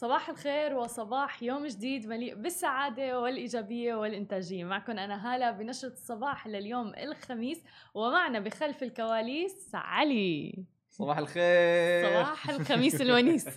[0.00, 4.64] صباح الخير وصباح يوم جديد مليء بالسعادة والإيجابية والإنتاجية.
[4.64, 10.64] معكم أنا هالة بنشرة الصباح لليوم الخميس ومعنا بخلف الكواليس علي.
[10.90, 12.10] صباح الخير.
[12.10, 13.48] صباح الخميس الونيس.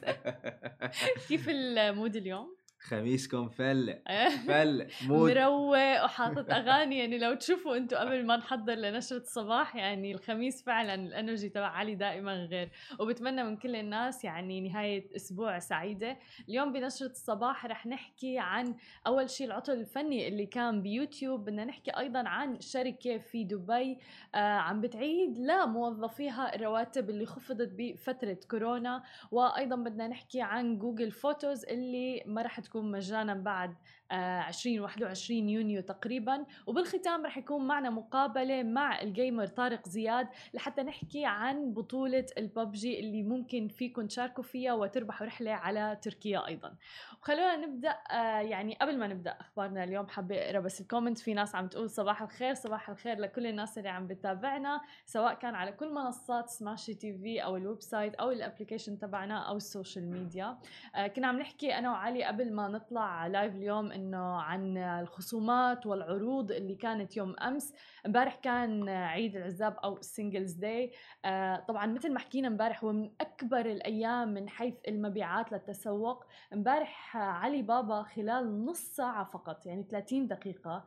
[1.29, 3.99] كيف ال mood اليوم؟ خميسكم full
[4.47, 5.31] full mood.
[5.31, 10.93] مروق وحاطط أغاني يعني لو تشوفوا أنتم قبل ما نحضر لنشرة الصباح يعني الخميس فعلا
[10.93, 12.69] ال energy تبع علي دائما غير.
[12.99, 16.17] وبتمنى من كل الناس يعني نهاية أسبوع سعيدة.
[16.49, 18.75] اليوم بنشرة الصباح رح نحكي عن
[19.07, 21.45] أول شيء العطل الفني اللي كان بيوتيوب.
[21.45, 23.97] بدنا نحكي أيضا عن شركة في دبي
[24.35, 29.03] آه عم بتعيد لموظفيها الرواتب اللي خفضت بفترة كورونا.
[29.31, 33.75] وأيضا بدنا نحكي عن Google Photos اللي ما رح تكون مجانا بعد.
[34.13, 36.45] 2021 آه، يونيو تقريبا.
[36.67, 42.99] وبالختام رح يكون معنا مقابلة مع ال gamer طارق زياد لحتى نحكي عن بطولة الببجي
[42.99, 46.75] اللي ممكن فيكم تشاركوا فيها وتربحوا رحلة على تركيا أيضا.
[47.21, 51.17] وخلونا نبدأ آه، يعني قبل ما نبدأ أخبارنا اليوم حابة أقرأ بس ال comment.
[51.17, 55.55] في ناس عم تقول صباح الخير صباح الخير لكل الناس اللي عم بتابعنا سواء كان
[55.55, 60.11] على كل منصات Smashi TV أو ال website أو ال application تبعنا أو ال social
[60.11, 60.57] media
[60.95, 66.51] آه، كنا عم نحكي أنا وعلي قبل ما نطلع live اليوم إنه عن الخصومات والعروض
[66.51, 67.73] اللي كانت يوم أمس.
[68.05, 70.91] امبارح كان عيد العزاب أو Singles' Day
[71.25, 76.23] آه طبعا مثل ما حكينا امبارح هو من أكبر الأيام من حيث المبيعات للتسوق.
[76.53, 80.85] امبارح علي بابا خلال نص ساعة فقط يعني 30 دقيقة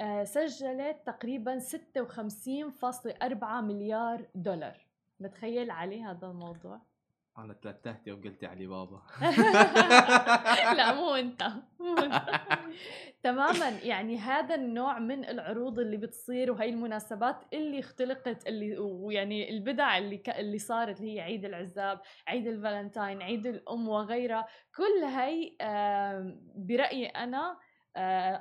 [0.00, 4.86] آه سجلت تقريبا 56.4 مليار دولار.
[5.20, 6.80] متخيل علي هذا الموضوع؟
[7.38, 9.02] أنا تلتهتي وقلتي علي بابا.
[10.78, 11.42] لا مو أنت
[11.80, 12.22] مو أنت.
[13.22, 19.98] تماما يعني هذا النوع من العروض اللي بتصير وهي المناسبات اللي اختلقت اللي ويعني البدع
[19.98, 20.28] اللي ك...
[20.28, 25.52] اللي صارت اللي هي عيد العزاب عيد الفالنتاين عيد الأم وغيرها كل هي
[26.54, 27.58] برأيي أنا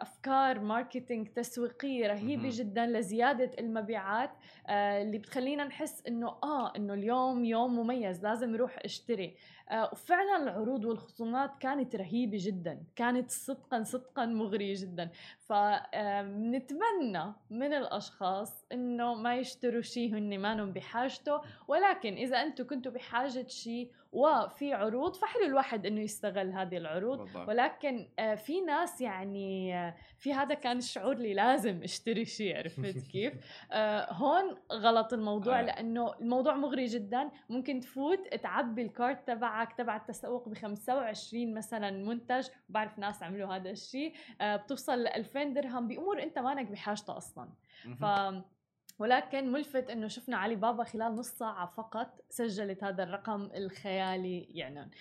[0.02, 4.30] أفكار marketing تسويقية رهيبة جدا لزيادة المبيعات
[4.68, 9.26] آه، اللي بتخلينا نحس إنه آه إنه اليوم يوم مميز لازم أروح أشتري.
[9.26, 9.38] آه،
[9.74, 15.10] وفعلا العروض والخصومات كانت رهيبة جدا كانت صدقا صدقا مغرية جدا.
[15.40, 21.42] فنتمنى من الأشخاص إنه ما يشتروا شيء هن مانهم بحاجته.
[21.68, 27.18] ولكن إذا أنتم كنتوا بحاجة شيء وفي عروض فحلو الواحد إنه يستغل هذه العروض.
[27.18, 27.50] بالضبط.
[27.50, 32.98] ولكن آه، في ناس يعني آه، في هذا كان الشعور اللي لازم أشتري شيء عرفت
[33.12, 33.34] كيف؟
[34.10, 37.30] هون غلط الموضوع لأنه الموضوع مغري جدا.
[37.50, 43.56] ممكن تفوت تعبي الكارت تبعك تبعك تبع التسوق ب 25 مثلا منتج بعرف ناس عملوا
[43.56, 47.50] هذا الشيء آه، بتوصل ل 2000 درهم بأمور أنت مانك بحاجتها أصلا.
[47.96, 48.06] ف
[49.00, 54.92] ولكن ملفت إنه شفنا علي بابا خلال نص ساعة فقط سجلت هذا الرقم الخيالي يعني.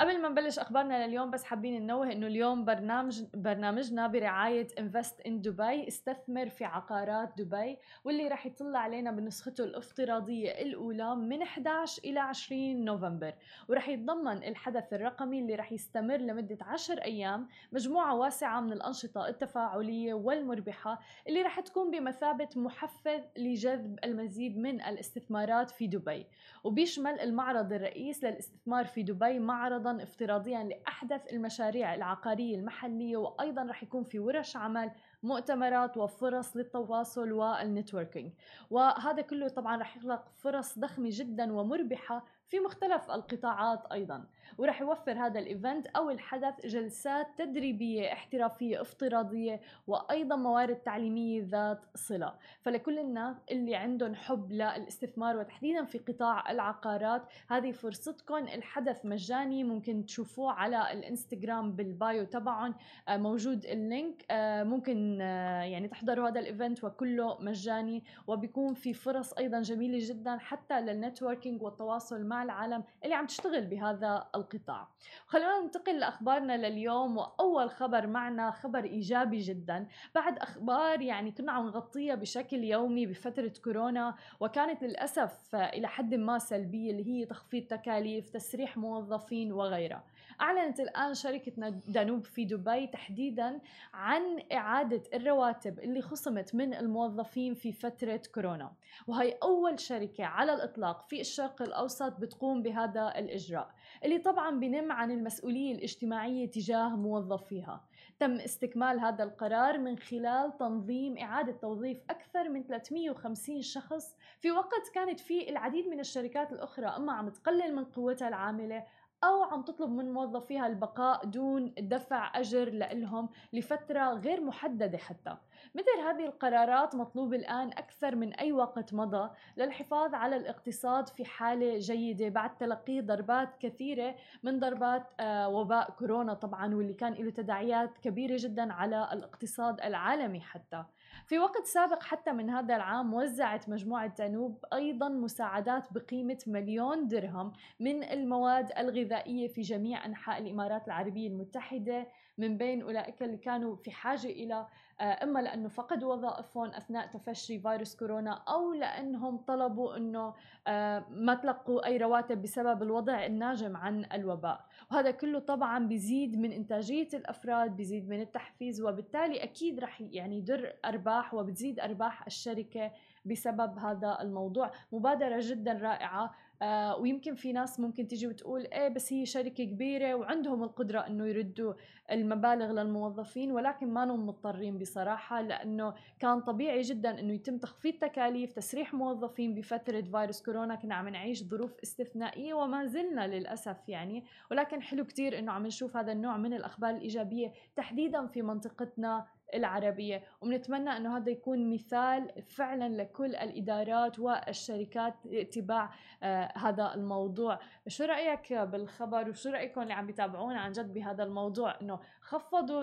[0.00, 5.40] قبل ما نبلش أخبارنا لليوم بس حابين ننوه إنه اليوم برنامج برنامجنا برعاية انفست ان
[5.40, 12.20] دبي استثمر في عقارات دبي واللي راح يطل علينا بنسخته الافتراضية الأولى من 11 إلى
[12.20, 13.34] 20 نوفمبر.
[13.68, 20.14] وراح يتضمن الحدث الرقمي اللي راح يستمر لمدة 10 أيام مجموعة واسعة من الأنشطة التفاعلية
[20.14, 26.26] والمربحة اللي راح تكون بمثابة محفز لجذب المزيد من الاستثمارات في دبي.
[26.64, 33.82] وبيشمل المعرض الرئيس للاستثمار في دبي معرض أيضا افتراضيا لأحدث المشاريع العقارية المحلية وأيضا رح
[33.82, 34.90] يكون في ورش عمل
[35.22, 38.32] مؤتمرات وفرص للتواصل وال networking.
[38.70, 44.24] وهذا كله طبعا رح يخلق فرص ضخمة جدا ومربحة في مختلف القطاعات أيضا.
[44.58, 51.80] ورح يوفر هذا ال event أو الحدث جلسات تدريبية احترافية افتراضية وأيضا موارد تعليمية ذات
[51.94, 52.34] صلة.
[52.60, 58.36] فلكل الناس اللي عندهم حب للاستثمار وتحديدا في قطاع العقارات هذه فرصتكم.
[58.36, 62.74] الحدث مجاني ممكن تشوفوه على الإنستغرام بال bio تبعهم.
[63.08, 64.24] آه، موجود ال link.
[64.30, 68.04] آه، ممكن آه، يعني تحضروا هذا ال event وكله مجاني.
[68.26, 73.66] وبيكون في فرص أيضا جميلة جدا حتى لل networking والتواصل مع العالم اللي عم تشتغل
[73.66, 74.88] بهذا القطاع.
[75.26, 79.86] خلونا ننتقل لأخبارنا لليوم وأول خبر معنا خبر إيجابي جدا.
[80.14, 86.38] بعد أخبار يعني كنا عم نغطيها بشكل يومي بفترة كورونا وكانت للأسف إلى حد ما
[86.38, 90.04] سلبية اللي هي تخفيض تكاليف تسريح موظفين وغيرها.
[90.40, 91.52] أعلنت الآن شركة
[91.88, 93.60] دانوب في دبي تحديدا
[93.94, 98.72] عن إعادة الرواتب اللي خصمت من الموظفين في فترة كورونا.
[99.06, 103.70] وهي أول شركة على الإطلاق في الشرق الأوسط بتقوم بهذا الإجراء
[104.04, 107.84] اللي طبعا بنم عن المسؤولية الاجتماعية تجاه موظفيها.
[108.18, 114.88] تم استكمال هذا القرار من خلال تنظيم إعادة توظيف أكثر من 350 شخص في وقت
[114.94, 118.84] كانت فيه العديد من الشركات الأخرى أما عم تقلل من قوتها العاملة
[119.24, 125.36] أو عم تطلب من موظفيها البقاء دون دفع أجر لهم لفترة غير محددة حتى.
[125.74, 131.78] مثل هذه القرارات مطلوب الآن أكثر من أي وقت مضى للحفاظ على الاقتصاد في حالة
[131.78, 137.98] جيدة بعد تلقي ضربات كثيرة من ضربات آه، وباء كورونا طبعا واللي كان له تداعيات
[137.98, 140.84] كبيرة جدا على الاقتصاد العالمي حتى.
[141.26, 147.52] في وقت سابق حتى من هذا العام وزعت مجموعة دانوب أيضا مساعدات بقيمة مليون درهم
[147.80, 152.06] من المواد الغذائية في جميع أنحاء الإمارات العربية المتحدة.
[152.38, 154.66] من بين أولئك اللي كانوا في حاجة إلى
[155.00, 160.34] آه، إما لأنه فقدوا وظائفهم أثناء تفشي فيروس كورونا أو لأنهم طلبوا إنه
[160.66, 164.64] آه، ما تلقوا أي رواتب بسبب الوضع الناجم عن الوباء.
[164.90, 170.72] وهذا كله طبعا بيزيد من إنتاجية الأفراد بيزيد من التحفيز وبالتالي أكيد رح يعني يدر
[170.84, 172.92] أرباح وبتزيد أرباح الشركة
[173.24, 174.70] بسبب هذا الموضوع.
[174.92, 176.34] مبادرة جدا رائعة.
[176.62, 181.26] آه ويمكن في ناس ممكن تيجي وتقول إيه بس هي شركة كبيرة وعندهم القدرة إنه
[181.26, 181.74] يردوا
[182.10, 188.52] المبالغ للموظفين ولكن ما هم مضطرين بصراحة لأنه كان طبيعي جدا إنه يتم تخفيض تكاليف
[188.52, 190.74] تسريح موظفين بفترة فيروس كورونا.
[190.74, 194.24] كنا عم نعيش ظروف استثنائية وما زلنا للأسف يعني.
[194.50, 200.22] ولكن حلو كتير إنه عم نشوف هذا النوع من الأخبار الإيجابية تحديدا في منطقتنا العربية.
[200.40, 205.90] وبنتمنى أنه هذا يكون مثال فعلا لكل الإدارات والشركات لاتباع
[206.22, 207.58] آه هذا الموضوع.
[207.88, 212.82] شو رأيك بالخبر؟ وشو رأيكم اللي عم بيتابعونا عن جد بهذا الموضوع؟ أنه خفضوا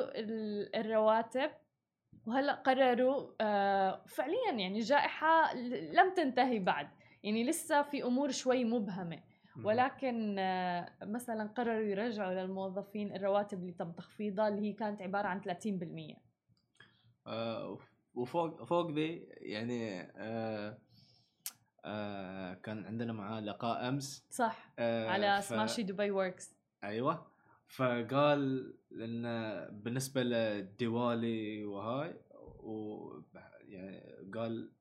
[0.80, 1.52] الرواتب
[2.28, 5.54] وهلأ قرروا آه فعليا يعني الجائحة
[5.94, 6.88] لم تنتهي بعد.
[7.24, 9.20] يعني لسه في أمور شوي مبهمة.
[9.64, 15.42] ولكن آه، مثلا قرروا يرجعوا للموظفين الرواتب اللي تم تخفيضها اللي هي كانت عبارة عن
[15.42, 16.25] 30% آه
[18.16, 20.78] وفوق فوق ذي يعني آه
[21.86, 24.26] آه كان عندنا معاه لقاء أمس.
[24.30, 24.74] صح.
[24.80, 25.46] آه على ف...
[25.46, 27.28] سماشي دبي وركس أيوه.
[27.68, 29.24] فقال لأن
[29.72, 32.14] بالنسبة للديوالي وهاي
[32.64, 33.10] و
[33.62, 34.72] يعني قال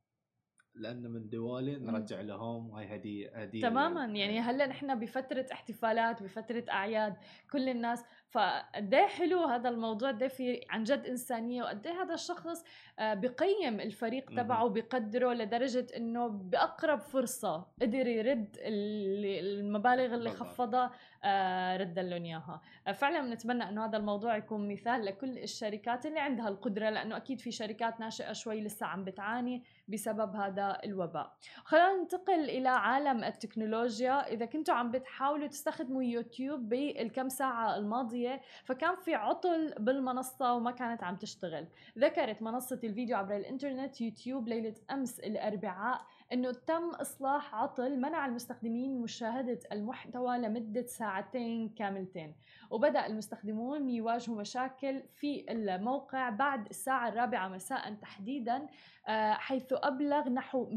[0.75, 3.63] لأنه من ديوالي نرجع لهم وهي هديه هدية.
[3.63, 4.05] تماما.
[4.05, 7.15] يعني هلأ نحن بفترة احتفالات بفترة أعياد
[7.53, 8.05] كل الناس.
[8.31, 12.65] فقد إيه حلو هذا الموضوع؟ قد إيه في عن جد إنسانية؟ وقد إيه هذا الشخص
[12.99, 20.91] آه، بقيم الفريق تبعه بقدره لدرجة إنه بأقرب فرصة قدر يرد المبالغ اللي خفضها
[21.25, 22.61] آه، رد لهم إياها.
[22.95, 27.51] فعلا بنتمنى إنه هذا الموضوع يكون مثال لكل الشركات اللي عندها القدرة لأنه أكيد في
[27.51, 29.63] شركات ناشئة شوي لسه عم بتعاني.
[29.89, 31.37] بسبب هذا الوباء.
[31.65, 34.29] خلينا ننتقل إلى عالم التكنولوجيا.
[34.29, 41.05] إذا كنتوا عم بتحاولوا تستخدموا يوتيوب بالكم ساعة الماضية فكان في عطل بالمنصة وما كانت
[41.05, 41.67] عم تشتغل.
[41.99, 46.07] ذكرت منصة الفيديو عبر الإنترنت يوتيوب ليلة أمس الأربعاء.
[46.33, 52.35] إنه تم إصلاح عطل منع المستخدمين مشاهدة المحتوى لمدة ساعتين كاملتين
[52.71, 58.67] وبدأ المستخدمون يواجهوا مشاكل في الموقع بعد الساعة الرابعة مساء تحديدا
[59.09, 60.69] آه، حيث أبلغ نحو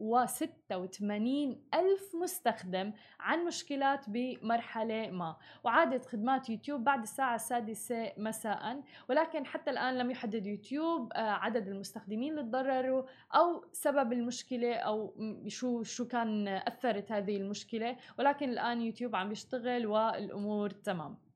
[0.00, 5.36] 286 ألف مستخدم عن مشكلات بمرحلة ما.
[5.64, 11.68] وعادت خدمات يوتيوب بعد الساعة السادسة مساء ولكن حتى الآن لم يحدد يوتيوب آه، عدد
[11.68, 13.02] المستخدمين اللي تضرروا
[13.34, 15.14] أو سبب المشكلة أو
[15.46, 21.29] شو شو كان أثرت هذه المشكلة ولكن الآن يوتيوب عم يشتغل والأمور تمام.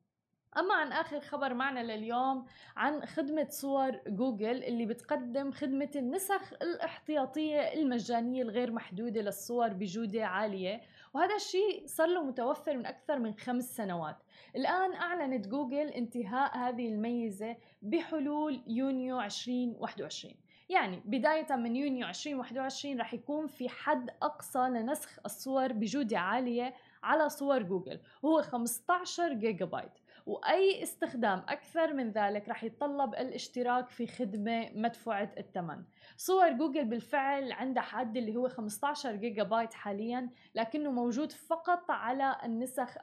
[0.59, 2.47] أما عن آخر خبر معنا لليوم
[2.77, 10.81] عن خدمة صور جوجل اللي بتقدم خدمة النسخ الاحتياطية المجانية الغير محدودة للصور بجودة عالية
[11.15, 14.17] وهذا الشيء صار له متوفر من أكثر من خمس سنوات.
[14.57, 20.35] الآن أعلنت جوجل انتهاء هذه الميزة بحلول يونيو 2021
[20.69, 27.29] يعني بداية من يونيو 2021 رح يكون في حد أقصى لنسخ الصور بجودة عالية على
[27.29, 30.04] صور جوجل وهو 15 جيجا بايت.
[30.26, 35.83] وأي استخدام أكثر من ذلك رح يتطلب الاشتراك في خدمة مدفوعة الثمن
[36.16, 42.37] صور جوجل بالفعل عندها حد اللي هو 15 جيجا بايت حاليا لكنه موجود فقط على
[42.45, 42.97] النسخ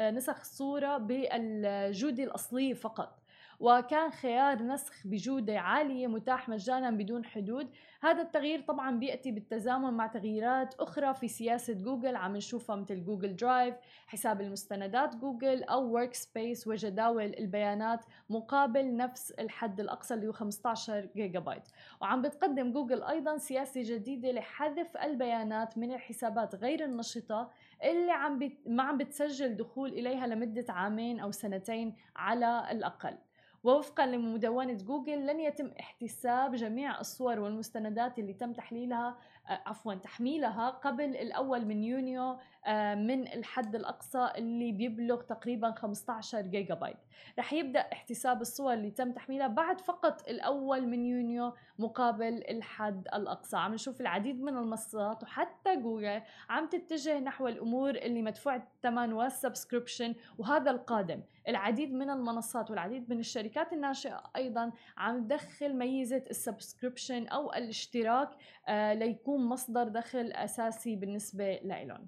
[0.00, 3.18] نسخ الصورة بالجودة الأصلية فقط.
[3.66, 7.70] وكان خيار نسخ بجودة عالية متاح مجانا بدون حدود.
[8.02, 12.16] هذا التغيير طبعا بيأتي بالتزامن مع تغييرات أخرى في سياسة جوجل.
[12.16, 13.74] عم نشوفها مثل Google Drive
[14.06, 21.38] حساب المستندات جوجل أو Workspace وجداول البيانات مقابل نفس الحد الأقصى اللي هو 15 جيجا
[21.40, 21.68] بايت.
[22.00, 27.50] وعم بتقدم جوجل أيضا سياسة جديدة لحذف البيانات من الحسابات غير النشطة
[27.84, 28.52] اللي عم بت...
[28.66, 33.18] ما عم بتسجل دخول إليها لمدة عامين أو سنتين على الأقل.
[33.64, 39.16] ووفقا لمدونة جوجل لن يتم احتساب جميع الصور والمستندات اللي تم تحليلها
[39.46, 46.74] عفوا تحميلها قبل الأول من يونيو آه، من الحد الأقصى اللي بيبلغ تقريبا 15 جيجا
[46.74, 46.96] بايت.
[47.38, 53.56] رح يبدأ احتساب الصور اللي تم تحميلها بعد فقط الأول من يونيو مقابل الحد الأقصى.
[53.56, 59.27] عم نشوف العديد من المنصات وحتى جوجل عم تتجه نحو الأمور اللي مدفوع الثمن وال
[59.27, 61.22] subscription وهذا القادم.
[61.48, 68.28] العديد من المنصات والعديد من الشركات الناشئة أيضا عم تدخل ميزة ال subscription أو الاشتراك
[68.68, 72.06] آه ليكون مصدر دخل أساسي بالنسبة لهم